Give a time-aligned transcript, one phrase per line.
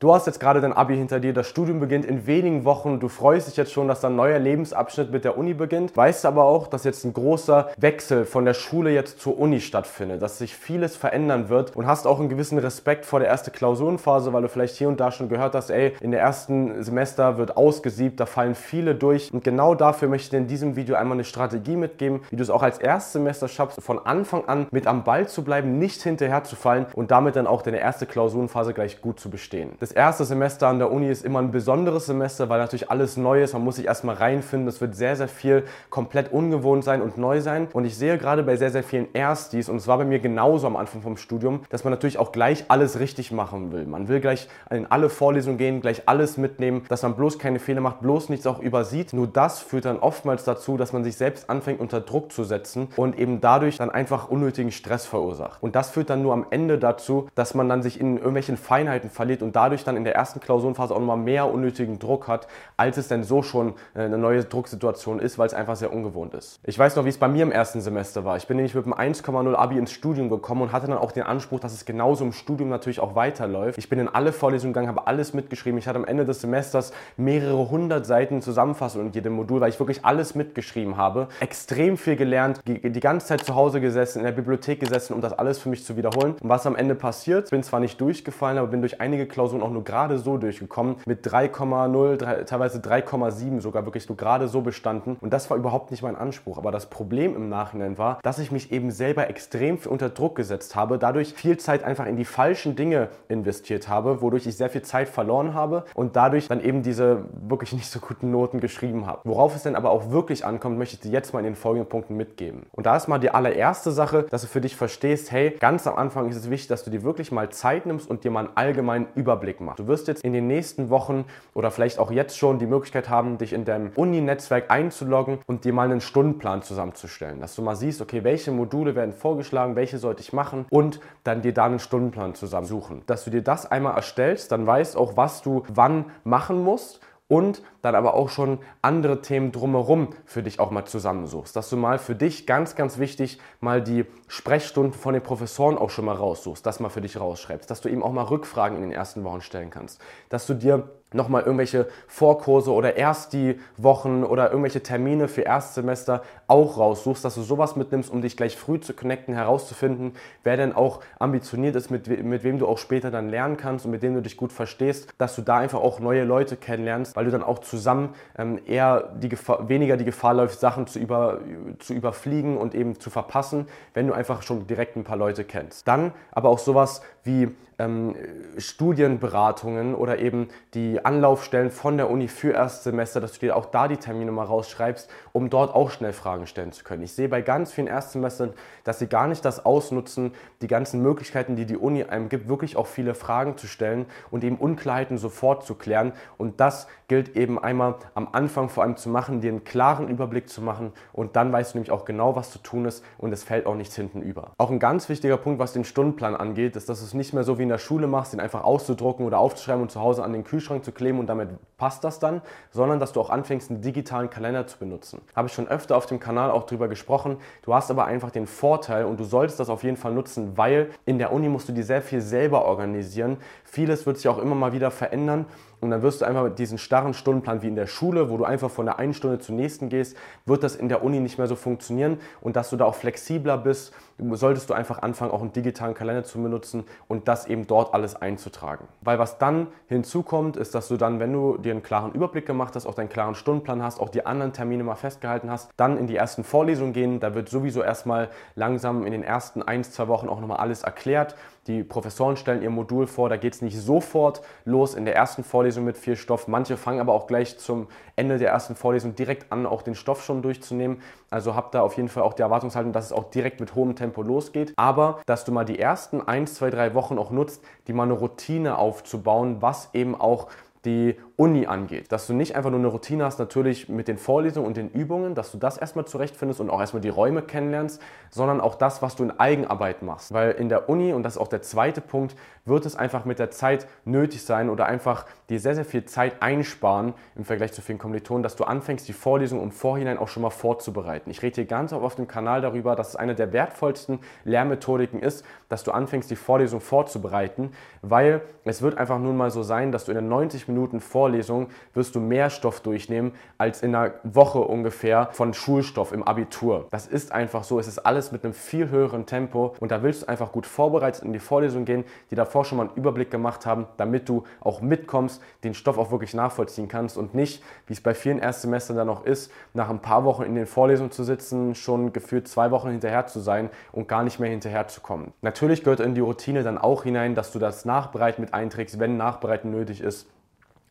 [0.00, 3.08] Du hast jetzt gerade dein Abi hinter dir, das Studium beginnt in wenigen Wochen, du
[3.08, 6.68] freust dich jetzt schon, dass dein neuer Lebensabschnitt mit der Uni beginnt, weißt aber auch,
[6.68, 10.94] dass jetzt ein großer Wechsel von der Schule jetzt zur Uni stattfindet, dass sich vieles
[10.94, 14.76] verändern wird und hast auch einen gewissen Respekt vor der ersten Klausurenphase, weil du vielleicht
[14.76, 18.54] hier und da schon gehört hast, ey, in der ersten Semester wird ausgesiebt, da fallen
[18.54, 19.32] viele durch.
[19.32, 22.42] Und genau dafür möchte ich dir in diesem Video einmal eine Strategie mitgeben, wie du
[22.44, 26.44] es auch als Erstsemester schaffst, von Anfang an mit am Ball zu bleiben, nicht hinterher
[26.44, 29.72] zu fallen und damit dann auch deine erste Klausurenphase gleich gut zu bestehen.
[29.80, 33.42] Das erste Semester an der Uni ist immer ein besonderes Semester, weil natürlich alles neu
[33.42, 33.52] ist.
[33.52, 34.68] Man muss sich erstmal reinfinden.
[34.68, 37.68] Es wird sehr, sehr viel komplett ungewohnt sein und neu sein.
[37.72, 40.66] Und ich sehe gerade bei sehr, sehr vielen Erstis, und es war bei mir genauso
[40.66, 43.86] am Anfang vom Studium, dass man natürlich auch gleich alles richtig machen will.
[43.86, 47.80] Man will gleich in alle Vorlesungen gehen, gleich alles mitnehmen, dass man bloß keine Fehler
[47.80, 49.12] macht, bloß nichts auch übersieht.
[49.12, 52.88] Nur das führt dann oftmals dazu, dass man sich selbst anfängt unter Druck zu setzen
[52.96, 55.62] und eben dadurch dann einfach unnötigen Stress verursacht.
[55.62, 59.10] Und das führt dann nur am Ende dazu, dass man dann sich in irgendwelchen Feinheiten
[59.10, 62.96] verliert und dadurch dann in der ersten Klausurenphase auch nochmal mehr unnötigen Druck hat, als
[62.96, 66.60] es denn so schon äh, eine neue Drucksituation ist, weil es einfach sehr ungewohnt ist.
[66.64, 68.36] Ich weiß noch, wie es bei mir im ersten Semester war.
[68.36, 71.24] Ich bin nämlich mit einem 1,0 Abi ins Studium gekommen und hatte dann auch den
[71.24, 73.78] Anspruch, dass es genauso im Studium natürlich auch weiterläuft.
[73.78, 75.78] Ich bin in alle Vorlesungen gegangen, habe alles mitgeschrieben.
[75.78, 79.78] Ich hatte am Ende des Semesters mehrere hundert Seiten Zusammenfassung in jedem Modul, weil ich
[79.78, 81.28] wirklich alles mitgeschrieben habe.
[81.40, 85.32] Extrem viel gelernt, die ganze Zeit zu Hause gesessen, in der Bibliothek gesessen, um das
[85.32, 86.34] alles für mich zu wiederholen.
[86.40, 89.67] Und was am Ende passiert, bin zwar nicht durchgefallen, aber bin durch einige Klausuren auch
[89.70, 95.16] nur gerade gerade so durchgekommen mit 3,0, teilweise 3,7 sogar wirklich nur gerade so bestanden.
[95.20, 96.56] Und das war überhaupt nicht mein Anspruch.
[96.56, 100.76] Aber das Problem im Nachhinein war, dass ich mich eben selber extrem unter Druck gesetzt
[100.76, 104.82] habe, dadurch viel Zeit einfach in die falschen Dinge investiert habe, wodurch ich sehr viel
[104.82, 109.20] Zeit verloren habe und dadurch dann eben diese wirklich nicht so guten Noten geschrieben habe.
[109.24, 111.88] Worauf es denn aber auch wirklich ankommt, möchte ich dir jetzt mal in den folgenden
[111.88, 112.66] Punkten mitgeben.
[112.72, 115.96] Und da ist mal die allererste Sache, dass du für dich verstehst, hey, ganz am
[115.96, 118.56] Anfang ist es wichtig, dass du dir wirklich mal Zeit nimmst und dir mal einen
[118.56, 119.78] allgemeinen Überblick machst.
[119.78, 123.38] Du wirst jetzt in den nächsten Wochen oder vielleicht auch jetzt schon die Möglichkeit haben,
[123.38, 127.40] dich in deinem Uni-Netzwerk einzuloggen und dir mal einen Stundenplan zusammenzustellen.
[127.40, 131.42] Dass du mal siehst, okay, welche Module werden vorgeschlagen, welche sollte ich machen und dann
[131.42, 133.02] dir da einen Stundenplan zusammensuchen.
[133.06, 137.62] Dass du dir das einmal erstellst, dann weißt auch, was du wann machen musst und
[137.82, 141.54] dann aber auch schon andere Themen drumherum für dich auch mal zusammensuchst.
[141.54, 145.90] Dass du mal für dich ganz, ganz wichtig mal die Sprechstunden von den Professoren auch
[145.90, 148.82] schon mal raussuchst, das mal für dich rausschreibst, dass du eben auch mal Rückfragen in
[148.82, 150.00] den ersten Wochen stellen kannst,
[150.30, 156.22] dass du dir nochmal irgendwelche Vorkurse oder erst die Wochen oder irgendwelche Termine für Erstsemester
[156.46, 160.12] auch raussuchst, dass du sowas mitnimmst, um dich gleich früh zu connecten, herauszufinden,
[160.44, 163.90] wer denn auch ambitioniert ist, mit, mit wem du auch später dann lernen kannst und
[163.90, 167.24] mit dem du dich gut verstehst, dass du da einfach auch neue Leute kennenlernst, weil
[167.24, 171.40] du dann auch zusammen ähm, eher die Gefahr, weniger die Gefahr läuft, Sachen zu, über,
[171.78, 175.88] zu überfliegen und eben zu verpassen, wenn du einfach schon direkt ein paar Leute kennst.
[175.88, 177.48] Dann aber auch sowas wie
[177.78, 178.14] ähm,
[178.56, 183.88] Studienberatungen oder eben die Anlaufstellen von der Uni für Erstsemester, dass du dir auch da
[183.88, 187.02] die Termine mal rausschreibst, um dort auch schnell Fragen stellen zu können.
[187.02, 188.52] Ich sehe bei ganz vielen Erstsemestern,
[188.84, 192.76] dass sie gar nicht das ausnutzen, die ganzen Möglichkeiten, die die Uni einem gibt, wirklich
[192.76, 196.12] auch viele Fragen zu stellen und eben Unklarheiten sofort zu klären.
[196.36, 200.48] Und das gilt eben einmal am Anfang vor allem zu machen, dir einen klaren Überblick
[200.48, 203.44] zu machen und dann weißt du nämlich auch genau, was zu tun ist und es
[203.44, 204.52] fällt auch nichts hinten über.
[204.58, 207.58] Auch ein ganz wichtiger Punkt, was den Stundenplan angeht, ist, dass es nicht mehr so
[207.58, 210.42] wie in der Schule machst, den einfach auszudrucken oder aufzuschreiben und zu Hause an den
[210.42, 212.40] Kühlschrank zu kleben und damit passt das dann,
[212.70, 215.20] sondern dass du auch anfängst, einen digitalen Kalender zu benutzen.
[215.36, 217.36] Habe ich schon öfter auf dem Kanal auch drüber gesprochen.
[217.62, 220.88] Du hast aber einfach den Vorteil und du solltest das auf jeden Fall nutzen, weil
[221.04, 223.36] in der Uni musst du dir sehr viel selber organisieren.
[223.64, 225.44] Vieles wird sich auch immer mal wieder verändern
[225.80, 228.44] und dann wirst du einfach mit diesem starren Stundenplan wie in der Schule, wo du
[228.44, 230.16] einfach von der einen Stunde zur nächsten gehst,
[230.46, 232.18] wird das in der Uni nicht mehr so funktionieren.
[232.40, 233.92] Und dass du da auch flexibler bist,
[234.32, 238.16] solltest du einfach anfangen, auch einen digitalen Kalender zu benutzen und das eben dort alles
[238.16, 238.88] einzutragen.
[239.00, 242.74] Weil was dann hinzukommt, ist, dass du dann, wenn du dir einen klaren Überblick gemacht
[242.74, 246.06] hast, auch deinen klaren Stundenplan hast, auch die anderen Termine mal festgehalten hast, dann in
[246.06, 247.20] die ersten Vorlesungen gehen.
[247.20, 251.36] Da wird sowieso erstmal langsam in den ersten ein, zwei Wochen auch nochmal alles erklärt.
[251.68, 255.44] Die Professoren stellen ihr Modul vor, da geht es nicht sofort los in der ersten
[255.44, 256.48] Vorlesung mit viel Stoff.
[256.48, 260.24] Manche fangen aber auch gleich zum Ende der ersten Vorlesung direkt an, auch den Stoff
[260.24, 261.02] schon durchzunehmen.
[261.28, 263.96] Also habt da auf jeden Fall auch die Erwartungshaltung, dass es auch direkt mit hohem
[263.96, 264.72] Tempo losgeht.
[264.76, 268.14] Aber dass du mal die ersten 1, 2, 3 Wochen auch nutzt, die mal eine
[268.14, 270.48] Routine aufzubauen, was eben auch
[270.84, 272.12] die Uni angeht.
[272.12, 275.34] Dass du nicht einfach nur eine Routine hast, natürlich mit den Vorlesungen und den Übungen,
[275.34, 279.16] dass du das erstmal zurechtfindest und auch erstmal die Räume kennenlernst, sondern auch das, was
[279.16, 280.32] du in Eigenarbeit machst.
[280.32, 283.38] Weil in der Uni, und das ist auch der zweite Punkt, wird es einfach mit
[283.38, 287.80] der Zeit nötig sein oder einfach dir sehr, sehr viel Zeit einsparen im Vergleich zu
[287.80, 291.30] vielen Kommilitonen, dass du anfängst, die Vorlesung im Vorhinein auch schon mal vorzubereiten.
[291.30, 295.20] Ich rede hier ganz oft auf dem Kanal darüber, dass es eine der wertvollsten Lehrmethodiken
[295.20, 297.72] ist, dass du anfängst, die Vorlesung vorzubereiten,
[298.02, 301.68] weil es wird einfach nun mal so sein, dass du in den 90 Minuten Vorlesung
[301.94, 306.86] wirst du mehr Stoff durchnehmen als in einer Woche ungefähr von Schulstoff im Abitur.
[306.90, 310.22] Das ist einfach so, es ist alles mit einem viel höheren Tempo und da willst
[310.22, 313.64] du einfach gut vorbereitet in die Vorlesung gehen, die davor schon mal einen Überblick gemacht
[313.64, 318.00] haben, damit du auch mitkommst, den Stoff auch wirklich nachvollziehen kannst und nicht, wie es
[318.00, 321.74] bei vielen Erstsemestern dann noch ist, nach ein paar Wochen in den Vorlesungen zu sitzen,
[321.74, 325.32] schon gefühlt zwei Wochen hinterher zu sein und gar nicht mehr hinterher zu kommen.
[325.42, 329.16] Natürlich gehört in die Routine dann auch hinein, dass du das Nachbereiten mit einträgst, wenn
[329.16, 330.26] Nachbereiten nötig ist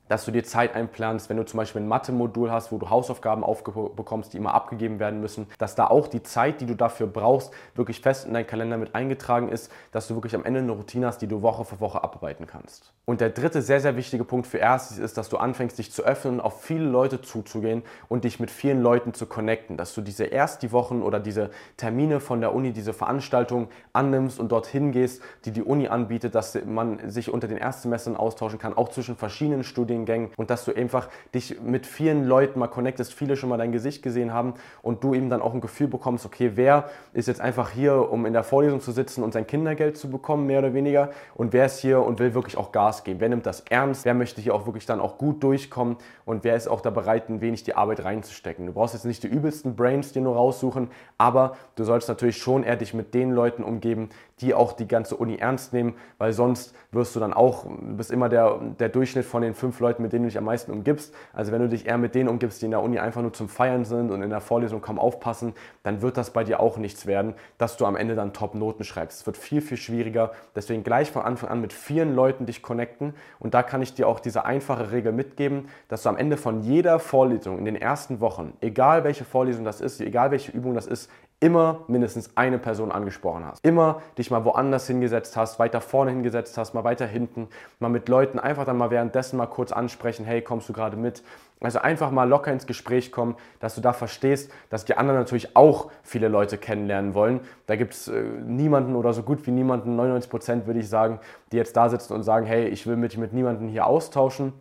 [0.10, 3.44] dass du dir Zeit einplanst, wenn du zum Beispiel ein Mathe-Modul hast, wo du Hausaufgaben
[3.44, 7.52] aufbekommst, die immer abgegeben werden müssen, dass da auch die Zeit, die du dafür brauchst,
[7.76, 11.08] wirklich fest in deinen Kalender mit eingetragen ist, dass du wirklich am Ende eine Routine
[11.08, 12.94] hast, die du Woche für Woche abarbeiten kannst.
[13.06, 16.04] Und der dritte sehr, sehr wichtige Punkt für erstes ist, dass du anfängst, dich zu
[16.04, 20.26] öffnen, auf viele Leute zuzugehen und dich mit vielen Leuten zu connecten, dass du diese
[20.26, 25.22] erst die Wochen oder diese Termine von der Uni, diese Veranstaltungen annimmst und dorthin gehst,
[25.46, 29.64] die die Uni anbietet, dass man sich unter den Erstsemestern austauschen kann, auch zwischen verschiedenen
[29.64, 33.58] Studien Studiengängen und dass du einfach dich mit vielen Leuten mal connectest, viele schon mal
[33.58, 37.28] dein Gesicht gesehen haben und du eben dann auch ein Gefühl bekommst, okay, wer ist
[37.28, 40.60] jetzt einfach hier, um in der Vorlesung zu sitzen und sein Kindergeld zu bekommen, mehr
[40.60, 41.10] oder weniger?
[41.36, 44.14] Und wer ist hier und will wirklich auch Gas geben, wer nimmt das ernst, wer
[44.14, 45.98] möchte hier auch wirklich dann auch gut durchkommen?
[46.26, 48.66] Und wer ist auch da bereit, ein wenig die Arbeit reinzustecken.
[48.66, 52.64] Du brauchst jetzt nicht die übelsten Brains dir nur raussuchen, aber du sollst natürlich schon
[52.64, 54.10] eher dich mit den Leuten umgeben,
[54.42, 58.12] die auch die ganze Uni ernst nehmen, weil sonst wirst du dann auch, du bist
[58.12, 61.14] immer der, der Durchschnitt von den fünf Leuten, mit denen du dich am meisten umgibst.
[61.34, 63.50] Also wenn du dich eher mit denen umgibst, die in der Uni einfach nur zum
[63.50, 65.54] Feiern sind und in der Vorlesung kaum aufpassen,
[65.84, 69.22] dann wird das bei dir auch nichts werden, dass du am Ende dann Top-Noten schreibst.
[69.22, 70.32] Es wird viel, viel schwieriger.
[70.56, 73.16] Deswegen gleich von Anfang an mit vielen Leuten dich connecten.
[73.40, 76.62] Und da kann ich dir auch diese einfache Regel mitgeben, dass du am Ende von
[76.62, 80.86] jeder Vorlesung in den ersten Wochen, egal welche Vorlesung das ist, egal welche Übung das
[80.86, 83.64] ist, immer mindestens eine Person angesprochen hast.
[83.64, 87.48] Immer dich mal woanders hingesetzt hast, weiter vorne hingesetzt hast, mal weiter hinten,
[87.80, 91.24] mal mit Leuten einfach dann mal währenddessen mal kurz ansprechen, hey, kommst du gerade mit?
[91.60, 95.56] Also einfach mal locker ins Gespräch kommen, dass du da verstehst, dass die anderen natürlich
[95.56, 97.42] auch viele Leute kennenlernen wollen.
[97.66, 101.20] Da gibt es äh, niemanden oder so gut wie niemanden, 99 Prozent würde ich sagen,
[101.52, 104.54] die jetzt da sitzen und sagen, hey, ich will mich mit niemandem hier austauschen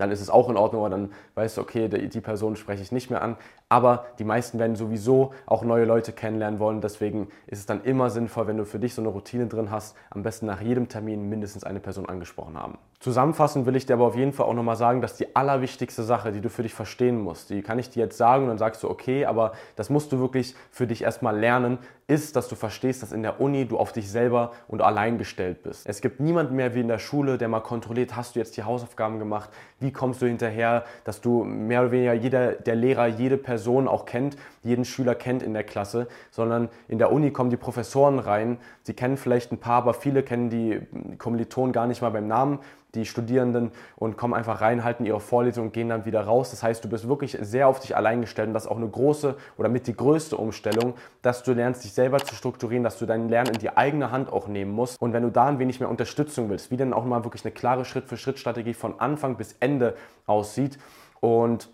[0.00, 2.92] dann ist es auch in Ordnung, aber dann weißt du, okay, die Person spreche ich
[2.92, 3.36] nicht mehr an.
[3.68, 6.80] Aber die meisten werden sowieso auch neue Leute kennenlernen wollen.
[6.80, 9.96] Deswegen ist es dann immer sinnvoll, wenn du für dich so eine Routine drin hast,
[10.10, 12.78] am besten nach jedem Termin mindestens eine Person angesprochen haben.
[12.98, 16.32] Zusammenfassend will ich dir aber auf jeden Fall auch nochmal sagen, dass die allerwichtigste Sache,
[16.32, 18.82] die du für dich verstehen musst, die kann ich dir jetzt sagen und dann sagst
[18.82, 21.78] du, okay, aber das musst du wirklich für dich erstmal lernen,
[22.10, 25.62] ist, dass du verstehst, dass in der Uni du auf dich selber und allein gestellt
[25.62, 25.86] bist.
[25.86, 28.64] Es gibt niemanden mehr wie in der Schule, der mal kontrolliert, hast du jetzt die
[28.64, 29.48] Hausaufgaben gemacht,
[29.78, 34.06] wie kommst du hinterher, dass du mehr oder weniger jeder, der Lehrer, jede Person auch
[34.06, 38.58] kennt, jeden Schüler kennt in der Klasse, sondern in der Uni kommen die Professoren rein,
[38.82, 40.80] sie kennen vielleicht ein paar, aber viele kennen die
[41.16, 42.58] Kommilitonen gar nicht mal beim Namen
[42.94, 46.50] die Studierenden und kommen einfach rein, halten ihre Vorlesung und gehen dann wieder raus.
[46.50, 48.88] Das heißt, du bist wirklich sehr auf dich allein gestellt und das ist auch eine
[48.88, 53.06] große oder mit die größte Umstellung, dass du lernst, dich selber zu strukturieren, dass du
[53.06, 55.00] dein Lernen in die eigene Hand auch nehmen musst.
[55.00, 57.52] Und wenn du da ein wenig mehr Unterstützung willst, wie dann auch mal wirklich eine
[57.52, 59.94] klare Schritt-für-Schritt-Strategie von Anfang bis Ende
[60.26, 60.78] aussieht
[61.20, 61.68] und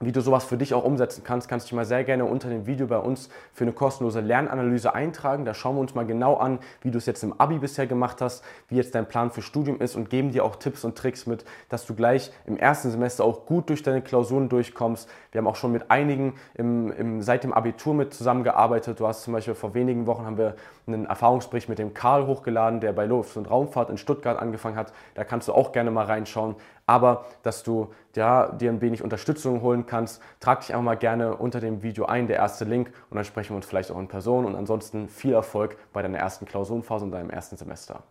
[0.00, 2.48] wie du sowas für dich auch umsetzen kannst, kannst du dich mal sehr gerne unter
[2.48, 5.44] dem Video bei uns für eine kostenlose Lernanalyse eintragen.
[5.44, 8.20] Da schauen wir uns mal genau an, wie du es jetzt im Abi bisher gemacht
[8.20, 11.26] hast, wie jetzt dein Plan für Studium ist und geben dir auch Tipps und Tricks
[11.26, 15.08] mit, dass du gleich im ersten Semester auch gut durch deine Klausuren durchkommst.
[15.30, 18.98] Wir haben auch schon mit einigen im, im, seit dem Abitur mit zusammengearbeitet.
[18.98, 22.80] Du hast zum Beispiel vor wenigen Wochen haben wir einen Erfahrungsbericht mit dem Karl hochgeladen,
[22.80, 24.92] der bei Luft- und Raumfahrt in Stuttgart angefangen hat.
[25.14, 29.62] Da kannst du auch gerne mal reinschauen aber dass du ja, dir ein wenig Unterstützung
[29.62, 33.16] holen kannst, trag dich einfach mal gerne unter dem Video ein, der erste Link und
[33.16, 36.46] dann sprechen wir uns vielleicht auch in Person und ansonsten viel Erfolg bei deiner ersten
[36.46, 38.02] Klausurenphase und deinem ersten Semester.